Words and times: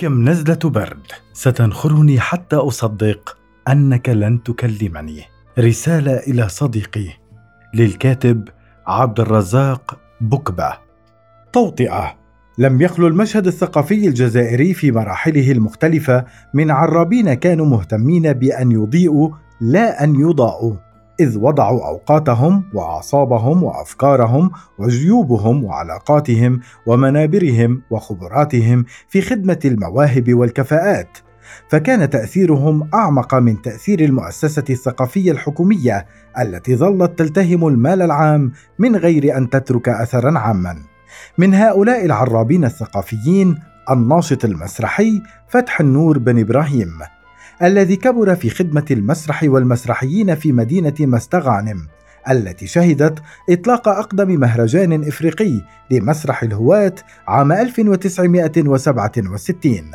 كم 0.00 0.28
نزلة 0.28 0.58
برد. 0.64 1.06
ستنخرني 1.32 2.20
حتى 2.20 2.56
أصدق 2.56 3.36
أنك 3.68 4.08
لن 4.08 4.42
تكلمني. 4.42 5.22
رسالة 5.58 6.16
إلى 6.16 6.48
صديقي. 6.48 7.08
للكاتب 7.74 8.48
عبد 8.86 9.20
الرزاق 9.20 9.98
بكبة. 10.20 10.72
توطئة. 11.52 12.14
لم 12.58 12.80
يخلو 12.80 13.06
المشهد 13.06 13.46
الثقافي 13.46 14.08
الجزائري 14.08 14.74
في 14.74 14.92
مراحله 14.92 15.52
المختلفة 15.52 16.24
من 16.54 16.70
عرابين 16.70 17.34
كانوا 17.34 17.66
مهتمين 17.66 18.32
بأن 18.32 18.72
يضيئوا 18.72 19.30
لا 19.60 20.04
أن 20.04 20.20
يضاءوا. 20.20 20.76
إذ 21.20 21.38
وضعوا 21.38 21.86
أوقاتهم 21.86 22.64
وأعصابهم 22.74 23.62
وأفكارهم 23.62 24.50
وجيوبهم 24.78 25.64
وعلاقاتهم 25.64 26.60
ومنابرهم 26.86 27.82
وخبراتهم 27.90 28.84
في 29.08 29.22
خدمة 29.22 29.58
المواهب 29.64 30.34
والكفاءات. 30.34 31.18
فكان 31.68 32.10
تأثيرهم 32.10 32.88
أعمق 32.94 33.34
من 33.34 33.62
تأثير 33.62 34.00
المؤسسة 34.00 34.64
الثقافية 34.70 35.32
الحكومية 35.32 36.06
التي 36.38 36.76
ظلت 36.76 37.18
تلتهم 37.18 37.68
المال 37.68 38.02
العام 38.02 38.52
من 38.78 38.96
غير 38.96 39.36
أن 39.36 39.50
تترك 39.50 39.88
أثرا 39.88 40.38
عاما. 40.38 40.76
من 41.38 41.54
هؤلاء 41.54 42.04
العرابين 42.04 42.64
الثقافيين 42.64 43.58
الناشط 43.90 44.44
المسرحي 44.44 45.22
فتح 45.48 45.80
النور 45.80 46.18
بن 46.18 46.38
إبراهيم. 46.38 46.98
الذي 47.62 47.96
كبر 47.96 48.34
في 48.34 48.50
خدمة 48.50 48.84
المسرح 48.90 49.44
والمسرحيين 49.44 50.34
في 50.34 50.52
مدينة 50.52 50.94
مستغانم 51.00 51.86
التي 52.30 52.66
شهدت 52.66 53.22
إطلاق 53.50 53.88
أقدم 53.88 54.40
مهرجان 54.40 55.08
إفريقي 55.08 55.60
لمسرح 55.90 56.42
الهواة 56.42 56.94
عام 57.28 57.52
1967 57.52 59.90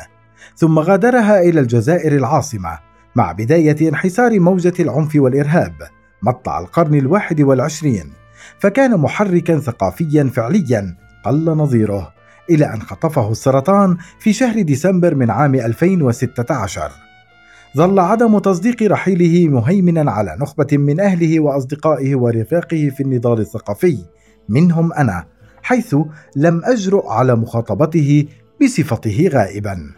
ثم 0.56 0.78
غادرها 0.78 1.40
إلى 1.40 1.60
الجزائر 1.60 2.16
العاصمة 2.16 2.78
مع 3.16 3.32
بداية 3.32 3.88
انحسار 3.88 4.40
موجة 4.40 4.74
العنف 4.80 5.16
والإرهاب 5.16 5.74
مطلع 6.22 6.58
القرن 6.58 6.94
الواحد 6.94 7.40
والعشرين. 7.40 8.12
فكان 8.58 8.96
محركا 8.96 9.58
ثقافيا 9.58 10.30
فعليا 10.34 10.96
قل 11.24 11.44
نظيره 11.44 12.12
إلى 12.50 12.74
أن 12.74 12.82
خطفه 12.82 13.30
السرطان 13.30 13.96
في 14.18 14.32
شهر 14.32 14.62
ديسمبر 14.62 15.14
من 15.14 15.30
عام 15.30 15.54
2016 15.54 17.05
ظل 17.76 17.98
عدم 17.98 18.38
تصديق 18.38 18.82
رحيله 18.82 19.48
مهيمنا 19.48 20.10
على 20.10 20.36
نخبة 20.40 20.66
من 20.72 21.00
أهله 21.00 21.40
وأصدقائه 21.40 22.16
ورفاقه 22.16 22.90
في 22.96 23.02
النضال 23.02 23.40
الثقافي. 23.40 23.98
منهم 24.48 24.92
أنا 24.92 25.26
حيث 25.62 25.96
لم 26.36 26.62
أجرؤ 26.64 27.06
على 27.06 27.36
مخاطبته 27.36 28.26
بصفته 28.62 29.30
غائبا. 29.32 29.90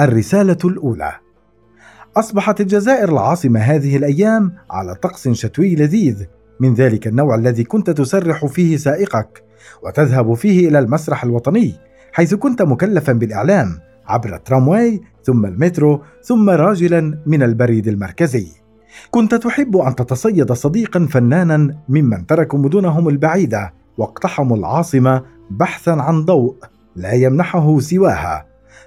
الرسالة 0.00 0.58
الأولى 0.64 1.12
أصبحت 2.16 2.60
الجزائر 2.60 3.08
العاصمة 3.08 3.60
هذه 3.60 3.96
الأيام 3.96 4.52
على 4.70 4.94
طقس 4.94 5.28
شتوي 5.28 5.74
لذيذ. 5.74 6.24
من 6.60 6.74
ذلك 6.74 7.06
النوع 7.06 7.34
الذي 7.34 7.64
كنت 7.64 7.90
تسرح 7.90 8.46
فيه 8.46 8.76
سائقك 8.76 9.42
وتذهب 9.82 10.34
فيه 10.34 10.68
إلى 10.68 10.78
المسرح 10.78 11.24
الوطني 11.24 11.74
حيث 12.12 12.34
كنت 12.34 12.62
مكلفا 12.62 13.12
بالإعلام. 13.12 13.85
عبر 14.08 14.34
الترامواي 14.34 15.00
ثم 15.22 15.46
المترو 15.46 16.02
ثم 16.22 16.50
راجلا 16.50 17.18
من 17.26 17.42
البريد 17.42 17.88
المركزي. 17.88 18.46
كنت 19.10 19.34
تحب 19.34 19.76
أن 19.76 19.94
تتصيد 19.94 20.52
صديقا 20.52 21.06
فنانا 21.10 21.76
ممن 21.88 22.26
تركوا 22.26 22.58
مدنهم 22.58 23.08
البعيدة 23.08 23.72
واقتحموا 23.98 24.56
العاصمة 24.56 25.22
بحثا 25.50 25.90
عن 25.90 26.24
ضوء 26.24 26.56
لا 26.96 27.12
يمنحه 27.12 27.80
سواها. 27.80 28.46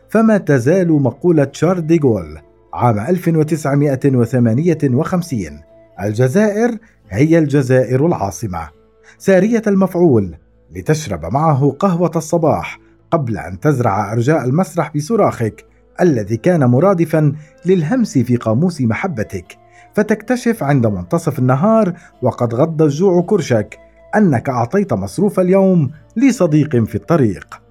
فما 0.09 0.37
تزال 0.37 0.91
مقولة 0.91 1.47
شارل 1.51 1.87
ديغول 1.87 2.39
عام 2.73 2.99
1958 2.99 5.61
الجزائر 6.03 6.77
هي 7.09 7.39
الجزائر 7.39 8.05
العاصمة. 8.05 8.69
سارية 9.17 9.61
المفعول 9.67 10.35
لتشرب 10.75 11.33
معه 11.33 11.75
قهوة 11.79 12.11
الصباح 12.15 12.79
قبل 13.11 13.37
أن 13.37 13.59
تزرع 13.59 14.13
أرجاء 14.13 14.45
المسرح 14.45 14.91
بصراخك 14.95 15.65
الذي 16.01 16.37
كان 16.37 16.65
مرادفا 16.65 17.33
للهمس 17.65 18.17
في 18.17 18.35
قاموس 18.35 18.81
محبتك. 18.81 19.57
فتكتشف 19.93 20.63
عند 20.63 20.87
منتصف 20.87 21.39
النهار 21.39 21.93
وقد 22.21 22.53
غض 22.53 22.81
الجوع 22.81 23.21
كرشك 23.21 23.79
أنك 24.15 24.49
أعطيت 24.49 24.93
مصروف 24.93 25.39
اليوم 25.39 25.91
لصديق 26.17 26.83
في 26.83 26.95
الطريق. 26.95 27.61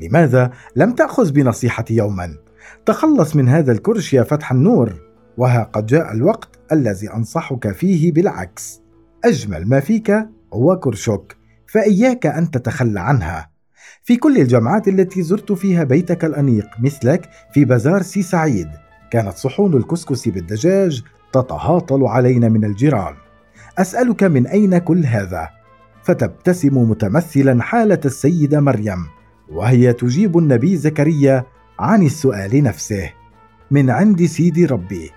لماذا 0.00 0.50
لم 0.76 0.92
تأخذ 0.92 1.32
بنصيحتي 1.32 1.94
يوما؟ 1.96 2.34
تخلص 2.86 3.36
من 3.36 3.48
هذا 3.48 3.72
الكرش 3.72 4.14
يا 4.14 4.22
فتح 4.22 4.52
النور 4.52 4.94
وها 5.36 5.62
قد 5.62 5.86
جاء 5.86 6.12
الوقت 6.12 6.48
الذي 6.72 7.12
أنصحك 7.12 7.72
فيه 7.72 8.12
بالعكس. 8.12 8.82
أجمل 9.24 9.68
ما 9.68 9.80
فيك 9.80 10.12
هو 10.52 10.78
كرشك 10.78 11.36
فإياك 11.66 12.26
أن 12.26 12.50
تتخلى 12.50 13.00
عنها. 13.00 13.50
في 14.02 14.16
كل 14.16 14.36
الجمعات 14.36 14.88
التي 14.88 15.22
زرت 15.22 15.52
فيها 15.52 15.84
بيتك 15.84 16.24
الأنيق 16.24 16.66
مثلك 16.80 17.28
في 17.52 17.64
بازار 17.64 18.02
سي 18.02 18.22
سعيد. 18.22 18.68
كانت 19.10 19.36
صحون 19.36 19.76
الكسكس 19.76 20.28
بالدجاج 20.28 21.02
تتهاطل 21.32 22.02
علينا 22.02 22.48
من 22.48 22.64
الجيران. 22.64 23.14
أسألك 23.78 24.24
من 24.24 24.46
أين 24.46 24.78
كل 24.78 25.06
هذا؟ 25.06 25.48
فتبتسم 26.02 26.78
متمثلا 26.90 27.62
حالة 27.62 28.00
السيدة 28.04 28.60
مريم 28.60 29.06
وهي 29.48 29.92
تجيب 29.92 30.38
النبي 30.38 30.76
زكريا 30.76 31.44
عن 31.78 32.02
السؤال 32.02 32.62
نفسه. 32.62 33.10
من 33.70 33.90
عند 33.90 34.26
سيدي 34.26 34.66
ربي 34.66 35.10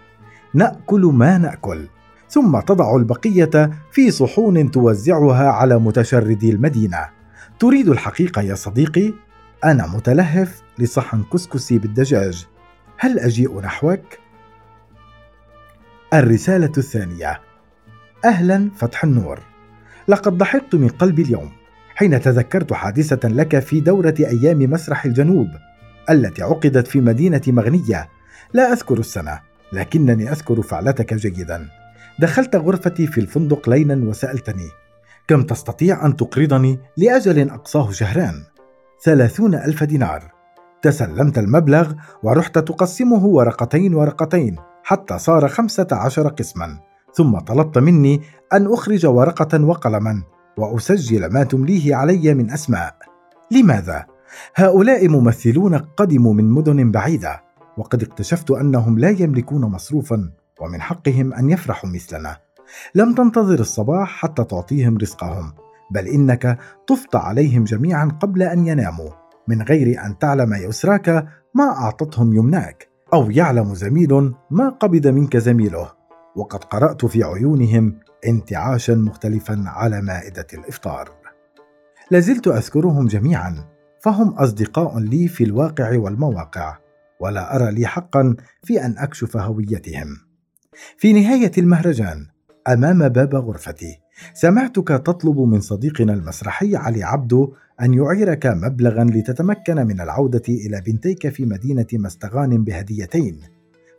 نأكل 0.54 1.02
ما 1.02 1.38
نأكل. 1.38 1.88
ثم 2.30 2.60
تضع 2.60 2.96
البقية 2.96 3.72
في 3.92 4.12
صحون 4.12 4.72
توزعها 4.72 5.50
على 5.50 5.80
متشردي 5.80 6.52
المدينة. 6.52 7.21
تريد 7.62 7.90
الحقيقة 7.90 8.42
يا 8.42 8.56
صديقي؟ 8.56 9.14
أنا 9.64 9.88
متلهف 9.88 10.62
لصحن 10.80 11.24
كسكسي 11.34 11.78
بالدجاج 11.78 12.48
هل 12.98 13.20
أجيء 13.20 13.62
نحوك؟ 13.62 14.02
الرسالة 16.14 16.72
الثانية 16.78 17.42
أهلا 18.26 18.70
فتح 18.78 19.04
النور 19.04 19.40
لقد 20.08 20.38
ضحكت 20.38 20.76
من 20.76 20.88
قلبي 20.88 21.22
اليوم 21.22 21.52
حين 21.96 22.22
تذكرت 22.22 22.74
حادثة 22.74 23.30
لك 23.30 23.60
في 23.60 23.80
دورة 23.80 24.16
أيام 24.20 24.60
مسرح 24.60 25.06
الجنوب 25.06 25.48
التي 26.10 26.44
عقدت 26.44 26.88
في 26.88 27.02
مدينة 27.02 27.42
مغنية 27.48 28.10
لا 28.54 28.74
أذكر 28.74 29.00
السنة 29.00 29.40
لكنني 29.74 30.32
أذكر 30.32 30.62
فعلتك 30.62 31.14
جيدا 31.14 31.68
دخلت 32.20 32.56
غرفتي 32.56 33.08
في 33.08 33.22
الفندق 33.22 33.70
ليلا 33.70 34.10
وسألتني 34.10 34.81
كم 35.32 35.44
تستطيع 35.44 36.06
أن 36.06 36.16
تقرضني 36.16 36.80
لأجل 36.98 37.50
أقصاه 37.50 37.92
شهران؟ 37.92 38.44
ثلاثون 39.04 39.56
ألف 39.56 39.84
دينار 39.84 40.32
تسلمت 40.82 41.38
المبلغ 41.38 41.94
ورحت 42.24 42.58
تقسمه 42.58 43.26
ورقتين 43.26 43.94
ورقتين 43.94 44.56
حتى 44.84 45.20
صار 45.20 45.48
خمسة 45.48 45.88
عشر 45.92 46.28
قسما 46.28 46.80
ثم 47.14 47.40
طلبت 47.40 47.78
مني 47.78 48.22
أن 48.54 48.74
أخرج 48.74 49.06
ورقة 49.06 49.66
وقلما 49.66 50.24
وأسجل 50.58 51.34
ما 51.34 51.44
تمليه 51.44 51.96
علي 51.96 52.34
من 52.34 52.52
أسماء 52.52 52.96
لماذا؟ 53.52 54.06
هؤلاء 54.56 55.08
ممثلون 55.08 55.78
قدموا 55.78 56.34
من 56.34 56.50
مدن 56.50 56.92
بعيدة 56.92 57.42
وقد 57.78 58.04
اكتشفت 58.04 58.52
أنهم 58.52 59.00
لا 59.00 59.10
يملكون 59.10 59.62
مصروفا 59.62 60.32
ومن 60.62 60.82
حقهم 60.82 61.34
أن 61.34 61.50
يفرحوا 61.50 61.90
مثلنا 61.90 62.38
لم 62.96 63.14
تنتظر 63.14 63.60
الصباح 63.60 64.10
حتى 64.10 64.44
تعطيهم 64.44 64.98
رزقهم 64.98 65.54
بل 65.92 66.08
إنك 66.08 66.60
طفت 66.88 67.16
عليهم 67.16 67.64
جميعا 67.64 68.06
قبل 68.22 68.44
أن 68.44 68.68
يناموا 68.68 69.10
من 69.48 69.62
غير 69.62 70.06
أن 70.06 70.18
تعلم 70.18 70.54
يسراك 70.54 71.28
ما 71.56 71.64
أعطتهم 71.64 72.34
يمناك 72.34 72.88
أو 73.14 73.32
يعلم 73.32 73.76
زميل 73.76 74.34
ما 74.52 74.70
قبض 74.70 75.08
منك 75.08 75.38
زميله. 75.38 75.92
وقد 76.36 76.64
قرأت 76.64 77.06
في 77.06 77.24
عيونهم 77.24 78.00
انتعاشا 78.28 78.92
مختلفا 78.92 79.64
على 79.68 80.02
مائدة 80.02 80.48
الإفطار. 80.54 81.12
لازلت 82.12 82.48
أذكرهم 82.48 83.08
جميعا 83.08 83.56
فهم 84.04 84.30
أصدقاء 84.30 85.00
لي 85.00 85.28
في 85.28 85.44
الواقع 85.44 85.98
والمواقع 85.98 86.78
ولا 87.20 87.56
أرى 87.56 87.72
لي 87.72 87.88
حقا 87.88 88.36
في 88.64 88.86
أن 88.86 88.96
أكشف 88.98 89.38
هويتهم. 89.38 90.18
في 90.98 91.14
نهاية 91.14 91.52
المهرجان 91.58 92.28
أمام 92.68 93.10
باب 93.10 93.36
غرفتي. 93.36 94.00
سمعتك 94.34 94.88
تطلب 94.88 95.40
من 95.40 95.60
صديقنا 95.60 96.14
المسرحي 96.14 96.76
علي 96.76 97.04
عبدو 97.04 97.54
أن 97.82 97.94
يعيرك 97.94 98.46
مبلغا 98.46 99.04
لتتمكن 99.04 99.76
من 99.76 100.02
العودة 100.02 100.44
إلى 100.50 100.82
بنتيك 100.86 101.30
في 101.30 101.46
مدينة 101.46 101.86
مستغان 101.94 102.64
بهديتين. 102.64 103.40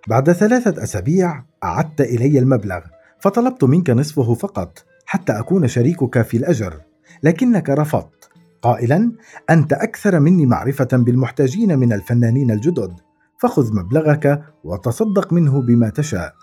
بعد 0.08 0.32
ثلاثة 0.32 0.82
أسابيع 0.82 1.44
أعدت 1.64 2.00
إلي 2.00 2.38
المبلغ 2.38 2.80
فطلبت 3.20 3.64
منك 3.64 3.90
نصفه 3.90 4.34
فقط 4.34 4.84
حتى 5.06 5.32
أكون 5.32 5.68
شريكك 5.68 6.22
في 6.22 6.36
الأجر. 6.36 6.80
لكنك 7.22 7.70
رفضت. 7.70 8.28
قائلا 8.62 9.12
أنت 9.50 9.72
أكثر 9.72 10.20
مني 10.20 10.46
معرفة 10.46 10.88
بالمحتاجين 10.92 11.78
من 11.78 11.92
الفنانين 11.92 12.50
الجدد. 12.50 12.92
فخذ 13.38 13.74
مبلغك 13.74 14.42
وتصدق 14.64 15.32
منه 15.32 15.62
بما 15.62 15.88
تشاء. 15.88 16.34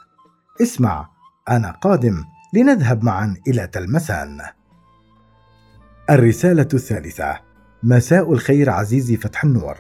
اسمع 0.61 1.18
أنا 1.49 1.71
قادم 1.71 2.23
لنذهب 2.53 3.03
معا 3.03 3.35
إلى 3.47 3.67
تلمسان 3.67 4.41
الرسالة 6.09 6.67
الثالثة 6.73 7.39
مساء 7.83 8.33
الخير 8.33 8.69
عزيزي 8.69 9.17
فتح 9.17 9.43
النور. 9.43 9.77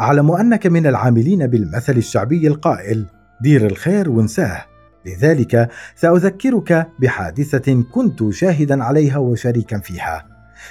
أعلم 0.00 0.30
أنك 0.30 0.66
من 0.66 0.86
العاملين 0.86 1.46
بالمثل 1.46 1.96
الشعبي 1.96 2.48
القائل 2.48 3.06
دير 3.42 3.66
الخير 3.66 4.10
وانساه 4.10 4.64
لذلك 5.06 5.70
سأذكرك 5.96 6.88
بحادثة 6.98 7.82
كنت 7.82 8.30
شاهدا 8.30 8.84
عليها 8.84 9.18
وشريكا 9.18 9.78
فيها. 9.78 10.26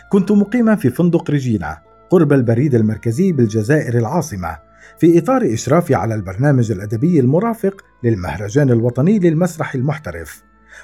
كنت 0.10 0.32
مقيما 0.32 0.76
في 0.76 0.90
فندق 0.90 1.32
ريجينا 1.32 1.78
قرب 2.10 2.34
البريد 2.34 2.76
المركزي 2.76 3.32
بالجزائر 3.32 3.98
العاصمة. 3.98 4.69
في 4.98 5.20
إطار 5.20 5.54
اشرافي 5.54 5.96
على 5.96 6.16
البرنامج 6.16 6.72
الأدبي 6.72 7.20
المرافق 7.20 7.86
للمهرجان 8.04 8.70
الوطني 8.70 9.20
للمسرح 9.20 9.76
المحترف. 9.76 10.44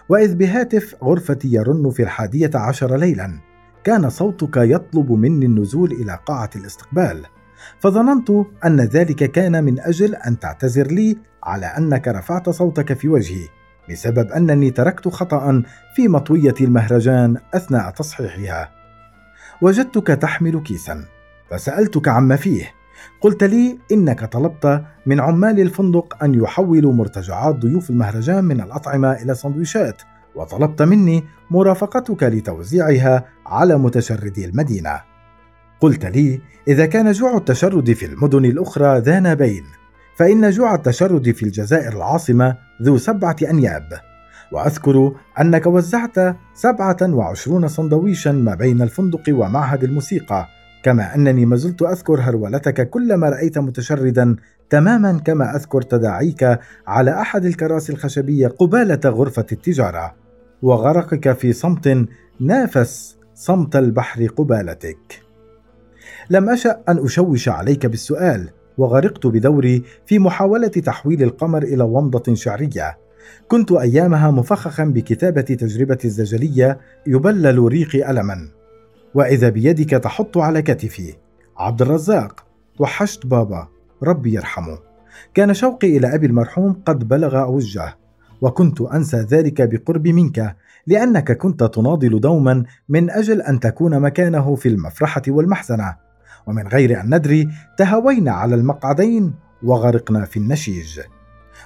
وإذ 0.09 0.35
بهاتف 0.35 0.95
غرفتي 1.03 1.47
يرن 1.53 1.89
في 1.89 2.03
الحادية 2.03 2.51
عشر 2.55 2.95
ليلا 2.95 3.39
كان 3.83 4.09
صوتك 4.09 4.57
يطلب 4.57 5.11
مني 5.11 5.45
النزول 5.45 5.91
إلى 5.91 6.19
قاعة 6.25 6.49
الاستقبال. 6.55 7.25
فظننت 7.79 8.29
أن 8.65 8.81
ذلك 8.81 9.31
كان 9.31 9.63
من 9.63 9.79
أجل 9.79 10.15
أن 10.15 10.39
تعتذر 10.39 10.87
لي 10.87 11.17
على 11.43 11.65
أنك 11.65 12.07
رفعت 12.07 12.49
صوتك 12.49 12.93
في 12.93 13.09
وجهي 13.09 13.47
بسبب 13.89 14.31
أنني 14.31 14.71
تركت 14.71 15.07
خطا 15.07 15.63
في 15.95 16.07
مطوية 16.07 16.53
المهرجان 16.61 17.37
أثناء 17.53 17.89
تصحيحها. 17.89 18.71
وجدتك 19.61 20.07
تحمل 20.07 20.59
كيسا 20.59 21.05
فسألتك 21.51 22.07
عما 22.07 22.35
فيه. 22.35 22.73
قلت 23.21 23.43
لي 23.43 23.79
إنك 23.91 24.25
طلبت 24.25 24.83
من 25.05 25.19
عمال 25.19 25.59
الفندق 25.59 26.23
أن 26.23 26.33
يحولوا 26.33 26.93
مرتجعات 26.93 27.55
ضيوف 27.55 27.89
المهرجان 27.89 28.43
من 28.43 28.61
الأطعمة 28.61 29.11
إلى 29.11 29.35
سندويشات 29.35 30.01
وطلبت 30.35 30.81
مني 30.81 31.23
مرافقتك 31.51 32.23
لتوزيعها 32.23 33.25
على 33.45 33.77
متشردي 33.77 34.45
المدينة. 34.45 35.01
قلت 35.79 36.05
لي 36.05 36.41
إذا 36.67 36.85
كان 36.85 37.11
جوع 37.11 37.37
التشرد 37.37 37.93
في 37.93 38.05
المدن 38.05 38.45
الأخرى 38.45 38.99
ذا 38.99 39.19
نابين 39.19 39.63
فإن 40.15 40.49
جوع 40.49 40.75
التشرد 40.75 41.31
في 41.31 41.43
الجزائر 41.43 41.93
العاصمة 41.93 42.57
ذو 42.81 42.97
سبعة 42.97 43.35
أنياب. 43.49 43.89
وأذكر 44.51 45.15
أنك 45.39 45.65
وزعت 45.65 46.35
سبعة 46.53 46.97
وعشرون 47.01 47.67
سندويشا 47.67 48.29
ما 48.29 48.55
بين 48.55 48.81
الفندق 48.81 49.23
ومعهد 49.29 49.83
الموسيقى 49.83 50.47
كما 50.85 51.15
أنني 51.15 51.45
ما 51.45 51.55
زلت 51.55 51.81
أذكر 51.81 52.19
هرولتك 52.21 52.89
كلما 52.89 53.29
رأيت 53.29 53.57
متشردا 53.57 54.35
تماما 54.69 55.19
كما 55.25 55.55
أذكر 55.55 55.81
تداعيك 55.81 56.59
على 56.87 57.21
أحد 57.21 57.45
الكراسي 57.45 57.93
الخشبية 57.93 58.47
قبالة 58.47 58.99
غرفة 59.05 59.45
التجارة 59.51 60.15
وغرقك 60.61 61.31
في 61.31 61.53
صمت 61.53 62.05
نافس 62.39 63.17
صمت 63.35 63.75
البحر 63.75 64.27
قبالتك. 64.27 65.21
لم 66.29 66.49
أشأ 66.49 66.81
أن 66.89 66.97
أشوش 67.05 67.49
عليك 67.49 67.85
بالسؤال 67.85 68.49
وغرقت 68.77 69.27
بدوري 69.27 69.83
في 70.05 70.19
محاولة 70.19 70.67
تحويل 70.67 71.23
القمر 71.23 71.63
إلى 71.63 71.83
ومضة 71.83 72.33
شعرية. 72.33 72.97
كنت 73.47 73.71
أيامها 73.71 74.31
مفخخا 74.31 74.83
بكتابة 74.83 75.41
تجربتي 75.41 76.07
الزجليه 76.07 76.79
يبلل 77.07 77.59
ريقي 77.59 78.11
الما. 78.11 78.64
وإذا 79.15 79.49
بيدك 79.49 79.89
تحط 79.89 80.37
على 80.37 80.61
كتفي 80.61 81.13
عبد 81.57 81.81
الرزاق 81.81 82.45
توحشت 82.77 83.25
بابا 83.25 83.67
ربي 84.03 84.33
يرحمه. 84.33 84.77
كان 85.33 85.53
شوقي 85.53 85.97
إلى 85.97 86.15
أبي 86.15 86.25
المرحوم 86.25 86.81
قد 86.85 87.07
بلغ 87.07 87.41
اوجه 87.41 87.97
وكنت 88.41 88.81
أنسى 88.81 89.17
ذلك 89.17 89.61
بقرب 89.61 90.07
منك 90.07 90.55
لأنك 90.87 91.31
كنت 91.31 91.63
تناضل 91.63 92.19
دوما 92.19 92.63
من 92.89 93.09
أجل 93.09 93.41
أن 93.41 93.59
تكون 93.59 93.99
مكانه 93.99 94.55
في 94.55 94.69
المفرحة 94.69 95.21
والمحزنة. 95.27 95.95
ومن 96.47 96.67
غير 96.67 97.01
أن 97.01 97.15
ندري 97.15 97.49
تهوينا 97.77 98.31
على 98.31 98.55
المقعدين 98.55 99.33
وغرقنا 99.63 100.25
في 100.25 100.37
النشيج. 100.37 100.99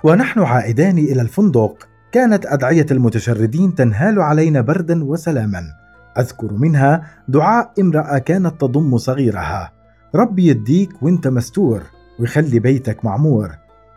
ونحن 0.03 0.39
عائدان 0.39 0.97
إلى 0.97 1.21
الفندق. 1.21 1.87
كانت 2.11 2.45
أدعية 2.45 2.85
المتشردين 2.91 3.75
تنهال 3.75 4.21
علينا 4.21 4.61
بردا 4.61 5.03
وسلاما. 5.03 5.63
أذكر 6.19 6.53
منها 6.53 7.07
دعاء 7.27 7.73
امرأة 7.79 8.17
كانت 8.17 8.61
تضم 8.61 8.97
صغيرها. 8.97 9.71
ربي 10.15 10.47
يديك 10.47 11.03
وانت 11.03 11.27
مستور 11.27 11.83
ويخلي 12.19 12.59
بيتك 12.59 13.05
معمور. 13.05 13.51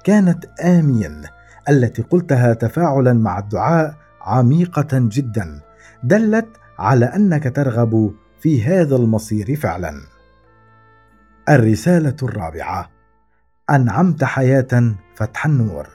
كانت 0.04 0.44
آمين 0.44 1.22
التي 1.68 2.02
قلتها 2.02 2.54
تفاعلا 2.54 3.12
مع 3.12 3.38
الدعاء 3.38 3.94
عميقة 4.22 4.88
جدا. 4.92 5.60
دلت 6.04 6.48
على 6.78 7.06
أنك 7.06 7.56
ترغب 7.56 8.14
في 8.40 8.64
هذا 8.64 8.96
المصير 8.96 9.56
فعلا. 9.56 9.94
الرسالة 11.48 12.16
الرابعة. 12.22 12.90
أنعمت 13.70 14.24
حياة 14.24 14.94
فتح 15.14 15.46
النور. 15.46 15.86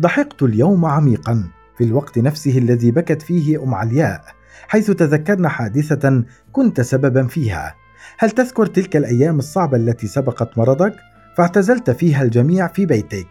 ضحكت 0.00 0.42
اليوم 0.42 0.84
عميقا 0.84 1.44
في 1.78 1.84
الوقت 1.84 2.18
نفسه 2.18 2.58
الذي 2.58 2.90
بكت 2.90 3.22
فيه 3.22 3.62
أم 3.62 3.74
علياء. 3.74 4.24
حيث 4.68 4.90
تذكرنا 4.90 5.48
حادثة 5.48 6.24
كنت 6.52 6.80
سببا 6.80 7.26
فيها. 7.26 7.74
هل 8.18 8.30
تذكر 8.30 8.66
تلك 8.66 8.96
الأيام 8.96 9.38
الصعبة 9.38 9.76
التي 9.76 10.06
سبقت 10.06 10.58
مرضك؟ 10.58 10.94
فاعتزلت 11.36 11.90
فيها 11.90 12.22
الجميع 12.22 12.66
في 12.66 12.86
بيتك. 12.86 13.26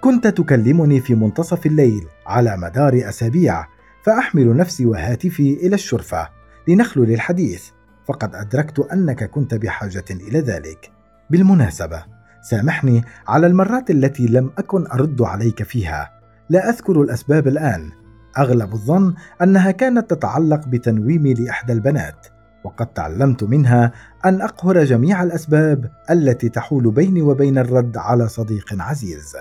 كنت 0.00 0.26
تكلمني 0.26 1.00
في 1.00 1.14
منتصف 1.14 1.66
الليل 1.66 2.06
على 2.26 2.56
مدار 2.56 3.08
أسابيع 3.08 3.66
فأحمل 4.02 4.56
نفسي 4.56 4.86
وهاتفي 4.86 5.52
إلى 5.52 5.74
الشرفة 5.74 6.28
لنخلو 6.68 7.04
للحديث. 7.04 7.64
فقد 8.08 8.34
أدركت 8.34 8.78
أنك 8.78 9.30
كنت 9.30 9.54
بحاجة 9.54 10.04
إلى 10.10 10.40
ذلك. 10.40 10.90
بالمناسبة 11.30 12.04
سامحني 12.42 13.04
على 13.28 13.46
المرات 13.46 13.90
التي 13.90 14.26
لم 14.26 14.50
أكن 14.58 14.86
أرد 14.86 15.22
عليك 15.22 15.62
فيها. 15.62 16.10
لا 16.50 16.68
أذكر 16.68 17.02
الأسباب 17.02 17.48
الآن. 17.48 17.90
أغلب 18.38 18.72
الظن 18.72 19.14
أنها 19.42 19.70
كانت 19.70 20.10
تتعلق 20.10 20.68
بتنويمي 20.68 21.34
لإحدى 21.34 21.72
البنات 21.72 22.26
وقد 22.64 22.86
تعلمت 22.86 23.44
منها 23.44 23.92
أن 24.24 24.42
أقهر 24.42 24.84
جميع 24.84 25.22
الأسباب 25.22 25.90
التي 26.10 26.48
تحول 26.48 26.90
بيني 26.90 27.22
وبين 27.22 27.58
الرد 27.58 27.96
على 27.96 28.28
صديق 28.28 28.82
عزيز. 28.82 29.36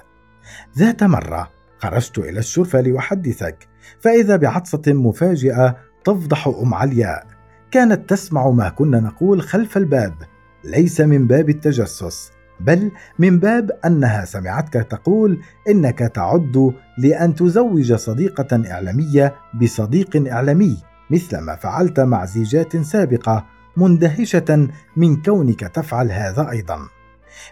ذات 0.77 1.03
مرة 1.03 1.49
خرجت 1.77 2.17
إلى 2.17 2.39
الشرفه 2.39 2.81
لأحدثك 2.81 3.67
فإذا 3.99 4.35
بعطسة 4.35 4.81
مفاجئة 4.87 5.77
تفضح 6.05 6.47
أم 6.47 6.73
علياء 6.73 7.27
كانت 7.71 8.09
تسمع 8.09 8.49
ما 8.49 8.69
كنا 8.69 8.99
نقول 8.99 9.41
خلف 9.41 9.77
الباب 9.77 10.13
ليس 10.63 11.01
من 11.01 11.27
باب 11.27 11.49
التجسس. 11.49 12.31
بل 12.59 12.91
من 13.19 13.39
باب 13.39 13.71
أنها 13.85 14.25
سمعتك 14.25 14.73
تقول 14.73 15.41
إنك 15.69 15.99
تعد 15.99 16.73
لأن 16.97 17.35
تزوج 17.35 17.93
صديقة 17.93 18.71
إعلامية 18.71 19.35
بصديق 19.61 20.31
إعلامي 20.31 20.77
مثل 21.09 21.37
ما 21.37 21.55
فعلت 21.55 21.99
مع 21.99 22.25
زيجات 22.25 22.77
سابقة 22.77 23.45
مندهشة 23.77 24.67
من 24.97 25.21
كونك 25.21 25.59
تفعل 25.59 26.11
هذا 26.11 26.49
أيضا. 26.49 26.79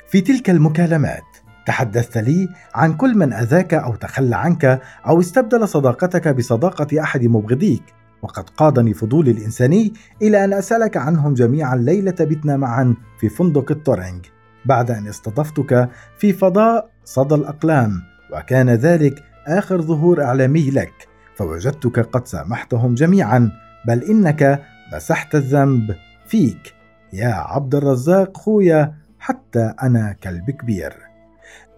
في 0.08 0.22
تلك 0.22 0.50
المكالمات 0.50 1.24
تحدثت 1.66 2.18
لي 2.18 2.50
عن 2.76 2.94
كل 2.94 3.18
من 3.18 3.34
أذاك 3.34 3.74
أو 3.74 3.96
تخلى 3.96 4.36
عنك 4.36 4.82
أو 5.08 5.20
استبدل 5.20 5.68
صداقتك 5.68 6.28
بصداقة 6.28 7.02
أحد 7.02 7.24
مبغضيك 7.24 7.84
وقد 8.22 8.50
قادني 8.50 8.94
فضولي 8.94 9.32
الانساني 9.32 9.94
إلى 10.22 10.46
أن 10.46 10.54
أسألك 10.54 10.98
عنهم 10.98 11.34
جميعا 11.34 11.76
ليلة 11.76 12.16
بتنا 12.20 12.58
معا 12.58 12.96
في 13.20 13.30
فندق 13.30 13.72
التورينج. 13.72 14.26
بعد 14.66 14.92
أن 14.92 15.08
استضفتك 15.08 15.90
في 16.18 16.34
فضاء 16.34 16.90
صدى 17.06 17.36
الأقلام 17.36 18.02
وكان 18.34 18.70
ذلك 18.70 19.24
آخر 19.48 19.82
ظهور 19.82 20.24
إعلامي 20.24 20.72
لك 20.72 21.08
فوجدتك 21.36 22.00
قد 22.00 22.28
سامحتهم 22.28 22.96
جميعا 22.96 23.52
بل 23.88 24.04
إنك 24.04 24.64
مسحت 24.94 25.36
الذنب 25.36 25.96
فيك. 26.28 26.74
يا 27.14 27.34
عبد 27.34 27.76
الرزاق 27.76 28.38
خويا 28.38 28.94
حتى 29.20 29.74
أنا 29.84 30.16
كلب 30.24 30.52
كبير 30.52 30.94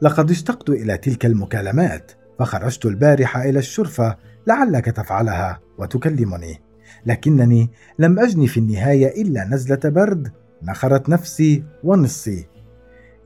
لقد 0.01 0.31
اشتقت 0.31 0.69
إلى 0.69 0.97
تلك 0.97 1.25
المكالمات 1.25 2.11
فخرجت 2.39 2.85
البارحه 2.85 3.43
إلى 3.43 3.59
الشرفة 3.59 4.17
لعلك 4.47 4.85
تفعلها 4.85 5.59
وتكلمني. 5.77 6.61
لكنني 7.05 7.69
لم 7.99 8.19
اجني 8.19 8.47
في 8.47 8.59
النهاية 8.59 9.21
إلا 9.21 9.45
نزلة 9.45 9.79
برد 9.83 10.31
نخرت 10.63 11.09
نفسي 11.09 11.63
ونصي. 11.83 12.47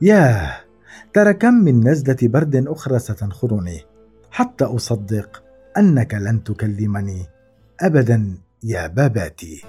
ياه 0.02 0.56
ترى 1.14 1.32
كم 1.32 1.54
من 1.54 1.88
نزلة 1.88 2.16
برد 2.22 2.56
أخرى 2.56 2.98
ستنخرني. 2.98 3.80
حتى 4.30 4.64
أصدق 4.64 5.42
أنك 5.78 6.14
لن 6.14 6.44
تكلمني. 6.44 7.26
ابدا 7.80 8.34
يا 8.64 8.86
باباتي. 8.86 9.64